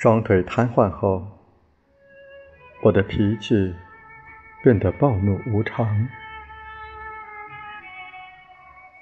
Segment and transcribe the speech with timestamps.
[0.00, 1.28] 双腿瘫痪后，
[2.80, 3.74] 我的脾气
[4.62, 6.08] 变得暴怒无常。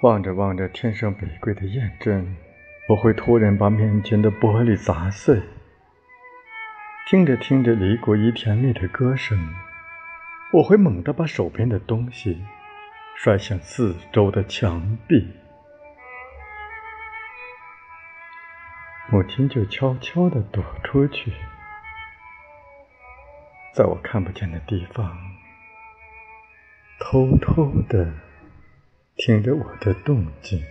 [0.01, 2.35] 望着望着天上北归的雁阵，
[2.89, 5.37] 我会突然把面前的玻璃砸碎；
[7.07, 9.39] 听着听着李谷一甜蜜的歌声，
[10.51, 12.43] 我会猛地把手边的东西
[13.15, 15.29] 摔向四周的墙壁。
[19.19, 21.33] 母亲就悄悄地躲出去，
[23.73, 25.13] 在我看不见的地方，
[27.01, 28.13] 偷偷地
[29.17, 30.63] 听着我的动静。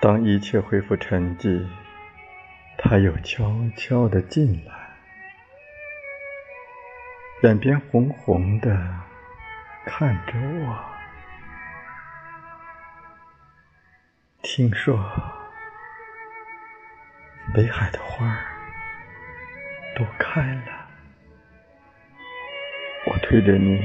[0.00, 1.66] 当一切恢复沉寂，
[2.78, 4.72] 他又悄悄地进来，
[7.42, 8.70] 眼边红红的
[9.86, 10.91] 看着我。
[14.42, 14.98] 听说
[17.54, 18.44] 北海的花儿
[19.94, 20.88] 都开了，
[23.06, 23.80] 我推着你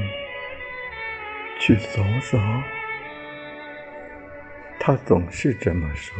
[1.60, 2.38] 去走走。
[4.80, 6.16] 他总是这么说。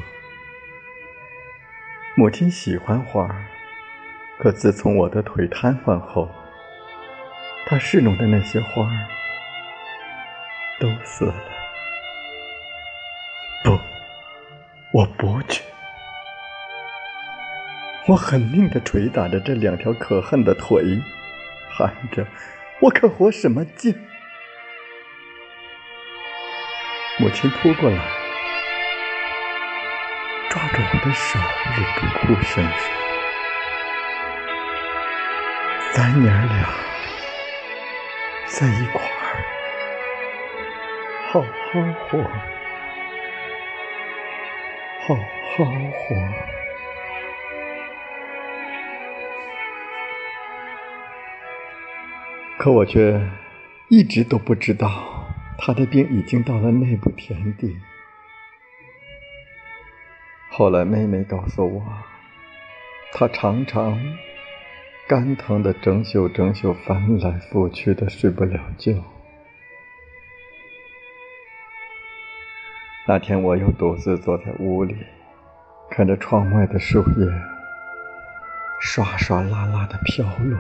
[2.15, 3.29] 母亲喜欢花，
[4.39, 6.33] 可自从我的腿瘫痪后，
[7.67, 9.09] 她侍弄的那些花儿
[10.79, 11.35] 都死了。
[13.65, 13.98] 不。
[14.91, 15.63] 我不去！
[18.07, 20.83] 我狠命的捶打着这两条可恨的腿，
[21.71, 22.27] 喊着
[22.81, 23.95] ：“我可活什么劲？”
[27.21, 27.99] 母亲扑过来，
[30.49, 31.39] 抓着我的手，
[31.77, 32.91] 忍住哭声说
[35.93, 36.67] ：“咱娘俩
[38.47, 39.45] 在一块儿，
[41.31, 41.47] 好好
[42.09, 42.25] 活。”
[45.09, 46.15] 好好活，
[52.59, 53.19] 可我却
[53.89, 55.25] 一直都不知道，
[55.57, 57.75] 他的病已经到了内部田地。
[60.51, 61.83] 后来妹妹告诉我，
[63.15, 63.99] 他常常
[65.09, 68.93] 肝疼的整宿整宿翻来覆去的睡不了觉。
[73.11, 74.95] 那天，我又独自坐在屋里，
[75.91, 77.27] 看着窗外的树叶
[78.83, 80.59] 唰唰啦啦的飘落。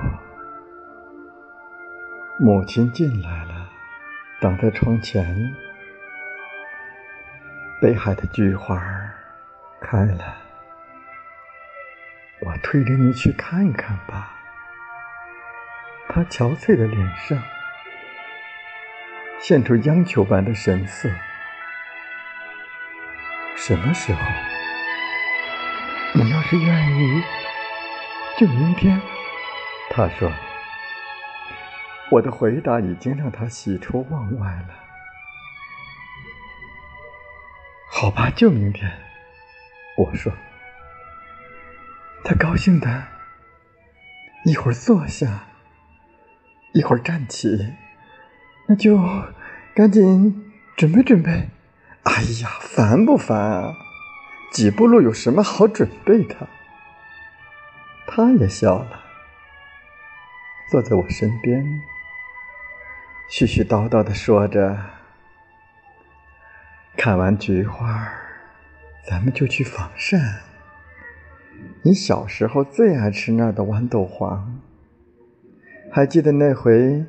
[2.38, 3.69] 母亲进来了，
[4.41, 5.54] 挡在窗前。
[7.82, 8.82] 北海的菊花
[9.78, 10.34] 开了，
[12.41, 14.34] 我推着你去看看吧。
[16.08, 17.38] 她憔悴的脸上
[19.38, 21.10] 现出央求般的神色。
[23.69, 24.21] 什么时候？
[26.15, 27.23] 你要是愿意，
[28.39, 28.99] 就明天。
[29.91, 30.33] 他说
[32.11, 34.69] ：“我的回答已经让他喜出望外了。”
[37.93, 38.91] 好吧，就明天。
[39.99, 40.33] 我说。
[42.25, 43.05] 他高兴的，
[44.47, 45.45] 一会儿坐下，
[46.73, 47.75] 一会儿站起，
[48.67, 48.99] 那就
[49.75, 51.50] 赶紧准备准备。
[52.08, 53.76] 哎呀，烦不烦啊？
[54.50, 56.48] 几步路有什么好准备的？
[58.06, 59.04] 他也笑了，
[60.70, 61.82] 坐在我身边，
[63.30, 64.78] 絮絮叨叨的说着
[66.96, 68.10] ：“看完菊花，
[69.06, 70.40] 咱们就去仿膳。
[71.82, 74.58] 你小时候最爱吃那儿的豌豆黄，
[75.92, 77.04] 还记得那回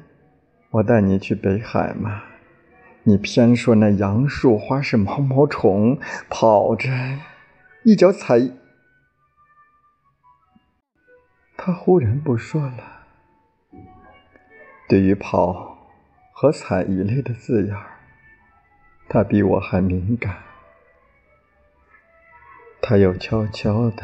[0.71, 2.23] 我带你去北海吗？”
[3.03, 5.99] 你偏说那杨树花是毛毛虫，
[6.29, 6.89] 跑着
[7.83, 8.51] 一脚踩。
[11.57, 13.05] 他忽然不说了。
[14.87, 15.77] 对于跑
[16.31, 17.99] 和踩一类的字眼儿，
[19.07, 20.37] 他比我还敏感。
[22.81, 24.03] 他又悄悄的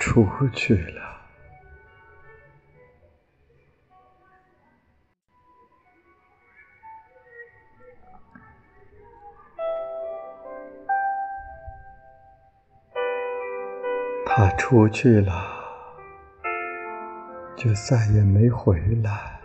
[0.00, 1.11] 出去了。
[14.34, 15.30] 他出去了，
[17.54, 19.38] 就再也没回来。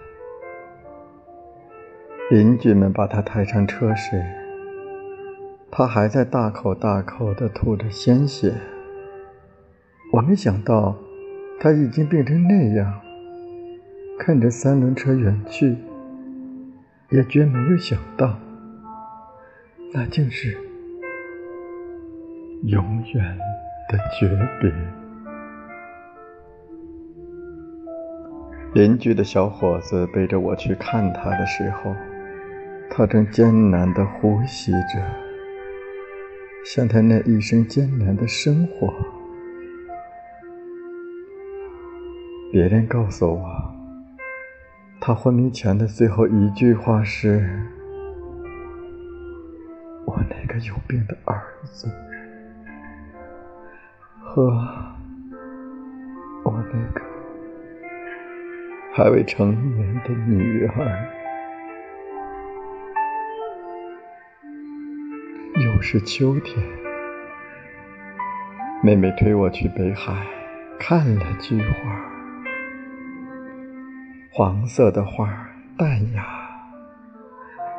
[2.31, 4.23] 邻居们把他抬上车时，
[5.69, 8.53] 他还在大口大口的吐着鲜血。
[10.13, 10.95] 我没想到
[11.59, 13.01] 他已经病成那样，
[14.17, 15.75] 看着三轮车远去，
[17.09, 18.39] 也绝没有想到，
[19.93, 20.57] 那竟是
[22.63, 23.37] 永远。
[23.87, 24.29] 的诀
[24.59, 24.71] 别。
[28.73, 31.95] 邻居的小伙子背着我去看他的时候，
[32.89, 35.01] 他正艰难地呼吸着，
[36.65, 38.93] 像他那一生艰难的生活。
[42.51, 43.73] 别人告诉我，
[44.99, 47.49] 他昏迷前的最后一句话是
[50.05, 51.89] ：“我那个有病的儿子
[54.37, 54.43] 和
[56.43, 57.01] 我那个……”
[58.93, 61.09] 还未成年的女儿，
[65.55, 66.63] 又是秋天。
[68.83, 70.13] 妹妹推我去北海，
[70.79, 72.05] 看了菊花。
[74.31, 76.23] 黄色的花淡雅，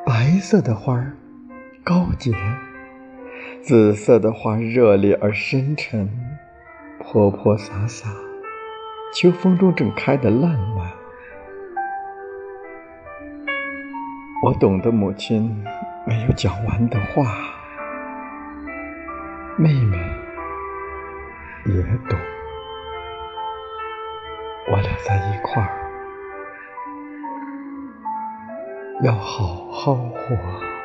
[0.05, 1.07] 白色的花
[1.85, 2.33] 高洁，
[3.63, 6.09] 紫色的花热烈而深沉，
[7.11, 8.07] 泼泼洒洒，
[9.15, 10.93] 秋风中正开得烂漫。
[14.45, 15.65] 我懂得母亲
[16.07, 17.35] 没有讲完的话，
[19.57, 19.97] 妹妹
[21.65, 22.19] 也懂。
[24.71, 25.71] 我俩在一块儿，
[29.03, 30.78] 要好好活。